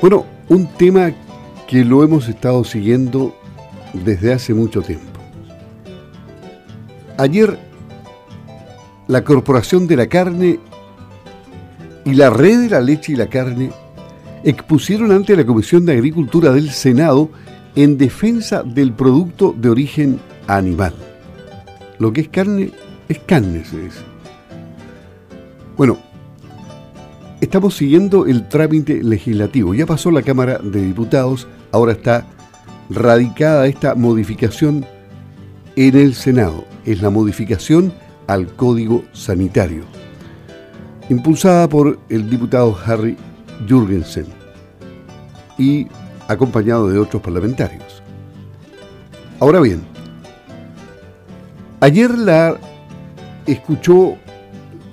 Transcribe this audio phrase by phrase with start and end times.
[0.00, 1.12] Bueno, un tema
[1.68, 3.36] que lo hemos estado siguiendo
[3.92, 5.20] desde hace mucho tiempo.
[7.18, 7.58] Ayer,
[9.08, 10.58] la Corporación de la Carne
[12.06, 13.72] y la Red de la Leche y la Carne
[14.42, 17.28] expusieron ante la Comisión de Agricultura del Senado
[17.76, 20.94] en defensa del producto de origen animal.
[21.98, 22.70] Lo que es carne
[23.06, 24.00] es carne, se dice.
[25.76, 25.98] Bueno,
[27.40, 29.74] estamos siguiendo el trámite legislativo.
[29.74, 32.26] Ya pasó la Cámara de Diputados, ahora está
[32.90, 34.84] radicada esta modificación
[35.76, 36.64] en el Senado.
[36.84, 37.92] Es la modificación
[38.26, 39.84] al Código Sanitario,
[41.08, 43.16] impulsada por el diputado Harry
[43.66, 44.26] Jürgensen
[45.58, 45.86] y
[46.28, 48.02] acompañado de otros parlamentarios.
[49.40, 49.82] Ahora bien,
[51.80, 52.56] ayer la
[53.46, 54.16] escuchó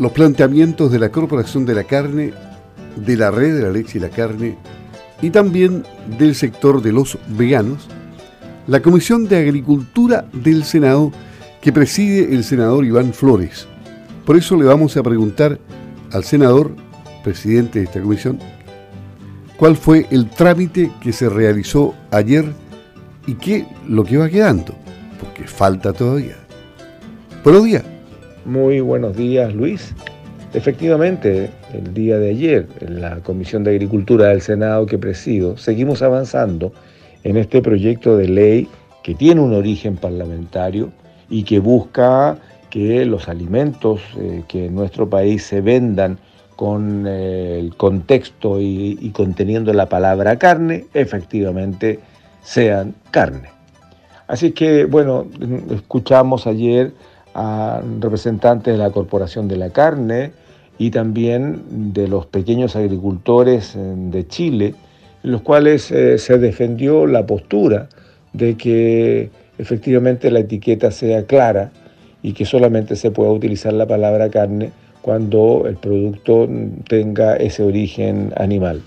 [0.00, 2.32] los planteamientos de la Corporación de la Carne,
[2.96, 4.56] de la Red de la Leche y la Carne
[5.22, 5.84] y también
[6.18, 7.86] del sector de los veganos,
[8.66, 11.12] la Comisión de Agricultura del Senado
[11.60, 13.66] que preside el senador Iván Flores.
[14.24, 15.58] Por eso le vamos a preguntar
[16.12, 16.74] al senador,
[17.22, 18.38] presidente de esta comisión,
[19.58, 22.50] cuál fue el trámite que se realizó ayer
[23.26, 24.74] y qué lo que va quedando,
[25.20, 26.36] porque falta todavía.
[27.44, 27.89] Buenos días.
[28.46, 29.94] Muy buenos días, Luis.
[30.54, 36.00] Efectivamente, el día de ayer, en la Comisión de Agricultura del Senado que presido, seguimos
[36.00, 36.72] avanzando
[37.22, 38.68] en este proyecto de ley
[39.02, 40.90] que tiene un origen parlamentario
[41.28, 42.38] y que busca
[42.70, 46.18] que los alimentos eh, que en nuestro país se vendan
[46.56, 52.00] con eh, el contexto y, conteniendo la palabra carne, efectivamente
[52.42, 53.50] sean carne.
[54.26, 55.26] Así que, bueno,
[55.70, 56.92] escuchamos ayer
[57.34, 60.32] a representantes de la Corporación de la Carne
[60.78, 64.74] y también de los pequeños agricultores eh, de Chile,
[65.22, 67.88] en los cuales eh, se defendió la postura
[68.32, 71.70] de que efectivamente la etiqueta sea clara
[72.22, 76.48] y que solamente se pueda utilizar la palabra carne cuando el producto
[76.88, 78.82] tenga ese origen animal.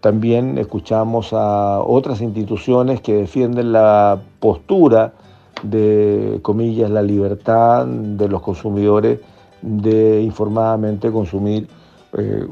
[0.00, 5.14] También escuchamos a otras instituciones que defienden la postura
[5.62, 9.20] de, comillas, la libertad de los consumidores
[9.62, 11.68] de informadamente consumir
[12.16, 12.46] eh,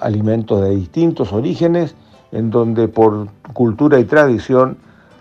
[0.00, 1.94] alimentos de distintos orígenes,
[2.32, 4.76] en donde por cultura y tradición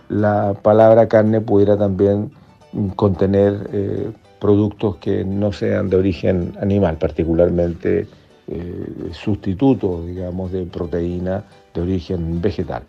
[0.10, 2.32] la palabra carne pudiera también
[2.96, 8.08] contener eh, productos que no sean de origen animal, particularmente
[8.48, 12.84] eh, sustitutos, digamos, de proteína de origen vegetal.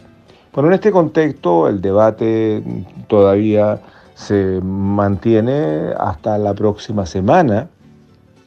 [0.52, 2.62] Bueno, en este contexto el debate
[3.06, 3.80] todavía
[4.14, 7.68] se mantiene hasta la próxima semana,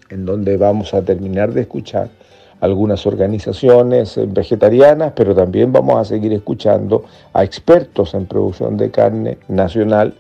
[0.10, 2.10] en donde vamos a terminar de escuchar
[2.64, 7.04] algunas organizaciones vegetarianas, pero también vamos a seguir escuchando
[7.34, 10.14] a expertos en producción de carne nacional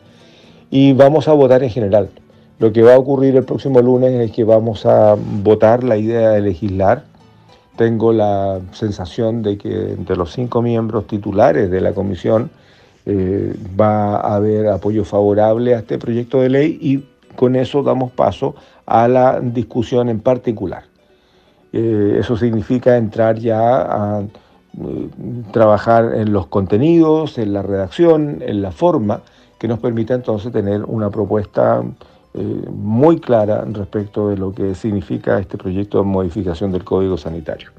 [0.70, 2.10] y vamos a votar en general.
[2.60, 6.32] Lo que va a ocurrir el próximo lunes es que vamos a votar la idea
[6.32, 7.04] de legislar.
[7.78, 12.52] Tengo la sensación de que entre los cinco miembros titulares de la comisión
[13.06, 17.04] eh, va a haber apoyo favorable a este proyecto de ley y
[17.36, 18.56] con eso damos paso
[18.86, 20.84] a la discusión en particular.
[21.74, 25.10] Eh, eso significa entrar ya a eh,
[25.52, 29.22] trabajar en los contenidos, en la redacción, en la forma,
[29.60, 31.84] que nos permita entonces tener una propuesta
[32.36, 37.70] muy clara respecto de lo que significa este proyecto de modificación del Código Sanitario.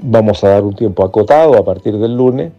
[0.00, 2.50] Vamos a dar un tiempo acotado a partir del lunes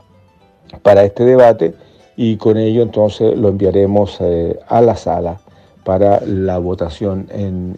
[0.82, 1.74] para este debate
[2.16, 5.40] y con ello entonces lo enviaremos eh, a la sala
[5.84, 7.76] para la votación en,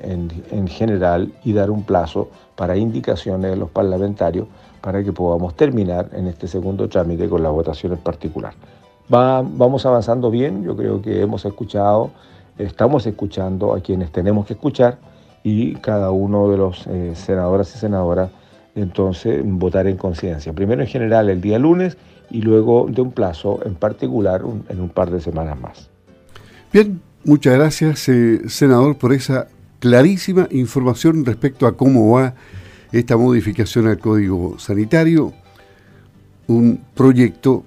[0.51, 4.47] en, general y dar un plazo para indicaciones de los parlamentarios
[4.81, 8.53] para que podamos terminar en este segundo trámite con la votación en particular.
[9.13, 12.11] Va, vamos avanzando bien, yo creo que hemos escuchado
[12.57, 14.97] estamos escuchando a quienes tenemos que escuchar
[15.43, 18.29] y cada uno de los eh, senadores y senadoras
[18.75, 20.53] entonces votar en conciencia.
[20.53, 21.97] Primero en general el día lunes
[22.29, 25.89] y luego de un plazo en particular en un par de semanas más.
[26.71, 29.47] Bien, muchas gracias eh, senador por esa
[29.79, 32.33] clarísima información respecto a cómo va
[32.91, 35.33] esta modificación al Código Sanitario,
[36.47, 37.63] un proyecto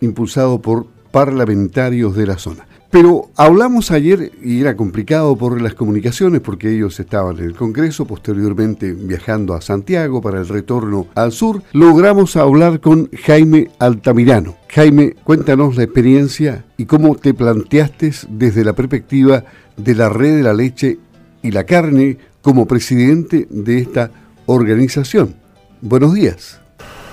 [0.00, 2.66] impulsado por parlamentarios de la zona.
[2.98, 8.06] Pero hablamos ayer, y era complicado por las comunicaciones, porque ellos estaban en el Congreso,
[8.06, 14.56] posteriormente viajando a Santiago para el retorno al sur, logramos hablar con Jaime Altamirano.
[14.70, 19.44] Jaime, cuéntanos la experiencia y cómo te planteaste desde la perspectiva
[19.76, 20.98] de la red de la leche
[21.42, 24.10] y la carne como presidente de esta
[24.46, 25.36] organización.
[25.82, 26.62] Buenos días.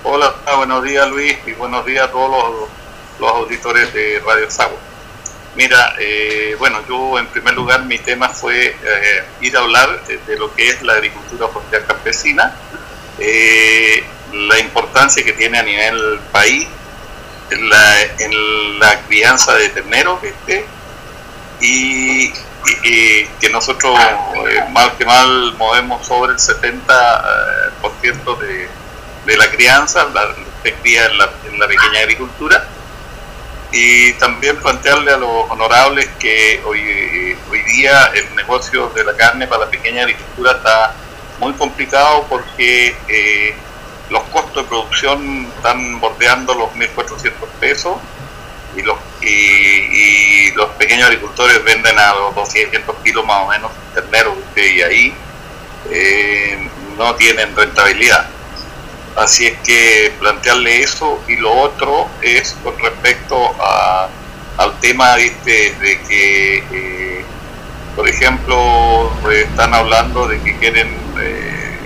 [0.06, 2.70] Hola, buenos días Luis y buenos días a todos
[3.20, 4.83] los, auditores de Radio Sago.
[5.56, 10.38] Mira, eh, bueno, yo en primer lugar mi tema fue eh, ir a hablar de,
[10.38, 12.56] lo que es la agricultura social campesina,
[13.20, 14.04] eh,
[14.34, 16.68] la importancia que tiene a nivel país
[17.52, 20.66] en la, crianza de terneros, ¿viste?
[21.62, 22.34] Y,
[22.84, 24.00] que nosotros
[24.72, 28.70] mal que mal movemos sobre el 70% de
[29.26, 32.66] de la crianza, la, se cría en la, en la pequeña agricultura,
[33.74, 39.48] y también plantearle a los honorables que hoy, hoy día el negocio de la carne
[39.48, 40.94] para la pequeña agricultura está
[41.40, 43.56] muy complicado porque eh,
[44.12, 47.98] los costos de producción están bordeando los 1.400 pesos
[48.78, 54.36] y los, y, los pequeños agricultores venden a los 200 kilos más o menos terneros
[54.56, 55.14] y ahí
[55.90, 58.28] eh, no tienen rentabilidad.
[59.16, 63.56] Así es que plantearle eso y lo otro es con respecto
[64.58, 65.32] al tema de
[66.08, 67.26] que, eh,
[67.96, 70.88] por ejemplo, están hablando de que quieren
[71.20, 71.78] eh,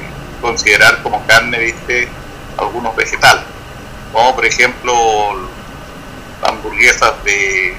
[0.42, 2.08] considerar como carne, ¿viste?
[2.58, 3.44] algunos vegetales,
[4.12, 4.94] como por ejemplo
[6.44, 7.76] hamburguesas de,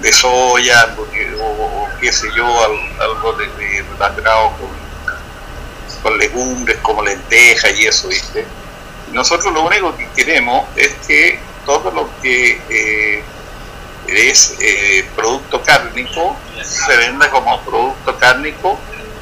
[0.00, 2.46] de soya o, qué sé yo,
[3.00, 4.77] algo de, de con
[6.16, 8.44] legumbres como lentejas y eso, ¿viste?
[9.12, 13.22] Nosotros lo único que queremos es que todo lo que eh,
[14.06, 18.78] es eh, producto cárnico se venda como producto cárnico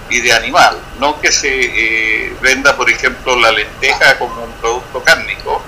[0.09, 5.03] y de animal, no que se eh, venda, por ejemplo, la lenteja como un producto
[5.03, 5.61] cárnico,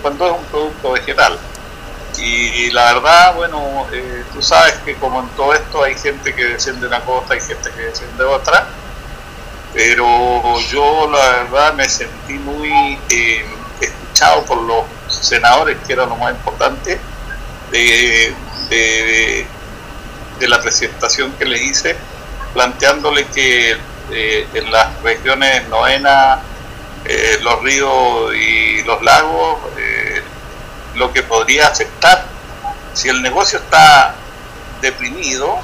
[0.00, 1.38] cuando es un producto vegetal.
[2.18, 3.86] Y, la verdad, bueno,
[4.34, 7.70] tú sabes que como en todo esto hay gente que desciende una cosa, hay gente
[7.70, 8.68] que desciende otra,
[9.72, 13.44] pero yo la verdad me sentí muy eh,
[13.80, 16.98] escuchado por los senadores, que era lo más importante,
[17.70, 18.34] de,
[18.68, 19.46] de,
[20.48, 21.94] la presentación que le hice,
[22.54, 23.76] planteándole que
[24.10, 26.40] eh, en las regiones novena,
[27.04, 29.60] eh, los ríos y los lagos,
[30.96, 32.24] lo que podría afectar,
[32.94, 34.14] si el negocio está
[34.82, 35.58] deprimido,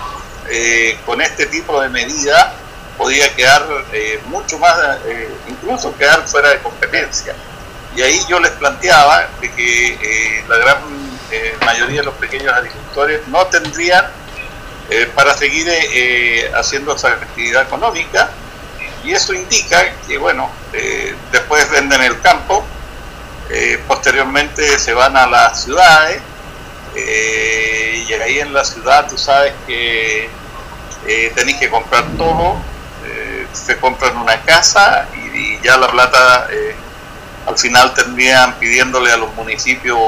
[1.04, 2.52] con este tipo de medidas,
[2.96, 4.76] podía quedar eh, mucho más,
[5.06, 7.34] eh, incluso quedar fuera de competencia.
[7.94, 10.78] Y ahí yo les planteaba de que eh, la gran
[11.64, 14.06] mayoría de los pequeños agricultores no tendrían
[15.16, 15.68] para seguir
[16.54, 18.30] haciendo esa actividad económica
[19.02, 20.48] y eso indica que, bueno,
[21.32, 22.64] después venden el campo,
[23.88, 26.22] posteriormente se van a las ciudades
[26.94, 30.30] y ahí en la ciudad tú sabes que
[31.34, 32.56] tenéis que comprar todo
[33.52, 36.74] se compran una casa y, ya la plata eh,
[37.46, 39.98] al final terminan pidiéndole a los municipios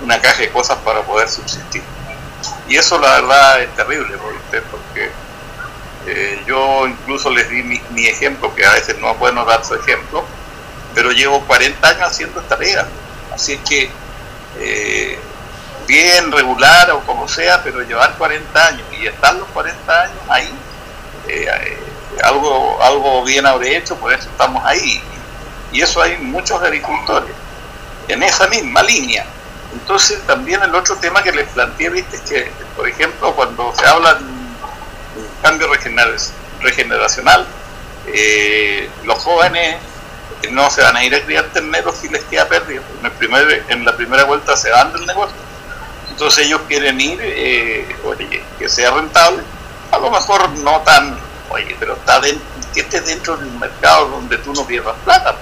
[0.00, 1.82] una caja de cosas para poder subsistir.
[2.68, 4.16] Y eso la verdad es terrible
[4.70, 5.10] porque
[6.06, 9.74] eh, yo incluso les di mi, ejemplo, que a veces no es bueno dar su
[9.74, 10.24] ejemplo,
[10.94, 12.86] pero llevo 40 años haciendo esta tarea.
[13.32, 13.90] Así es que
[14.58, 15.18] eh,
[15.86, 20.52] bien, regular o como sea, pero llevar 40 años y estar los 40 años ahí,
[22.22, 25.00] algo, algo bien habré hecho, por eso estamos ahí.
[25.72, 27.30] Y eso hay muchos agricultores
[28.08, 29.24] en esa misma línea.
[29.72, 33.84] Entonces también el otro tema que les planteé, viste, es que, por ejemplo, cuando se
[33.86, 34.20] habla de
[35.42, 35.68] cambio
[36.60, 37.46] regeneracional,
[38.06, 39.76] eh, los jóvenes
[40.50, 42.82] no se van a ir a criar terneros si les queda perdido.
[43.00, 45.36] En, el primer, en la primera vuelta se van del negocio.
[46.10, 47.96] Entonces ellos quieren ir, eh,
[48.58, 49.42] que sea rentable,
[49.90, 51.18] a lo mejor no tan
[51.50, 55.36] Oye, pero está dentro, que esté dentro de un mercado donde tú no pierdas plata.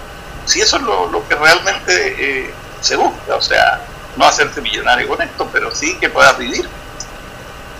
[0.44, 3.80] Si eso es lo, que realmente eh, se busca, o sea,
[4.16, 6.68] no hacerte millonario con esto, pero sí que puedas vivir.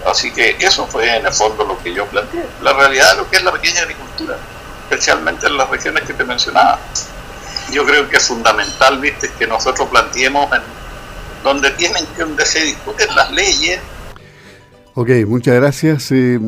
[0.06, 2.44] Así que eso fue en el fondo lo que yo planteé.
[2.62, 4.36] La realidad de lo que es la pequeña agricultura,
[4.88, 6.78] especialmente en las regiones que te mencionaba.
[7.70, 10.62] Yo creo que es fundamental, viste, que nosotros planteemos en
[11.42, 13.80] donde tienen que donde se discuten las leyes.
[14.94, 16.10] Ok, muchas gracias.
[16.12, 16.38] Eh,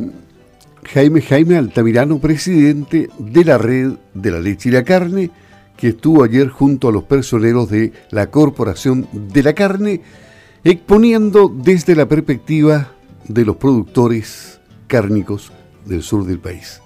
[0.92, 5.30] Jaime Jaime Altamirano, presidente de la Red de la Leche y la Carne,
[5.76, 10.02] que estuvo ayer junto a los personeros de la Corporación de la Carne,
[10.62, 12.92] exponiendo desde la perspectiva
[13.26, 15.52] de los productores cárnicos
[15.84, 16.80] del sur del país.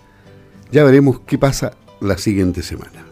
[0.73, 3.08] Ya veremos qué pasa la siguiente semana.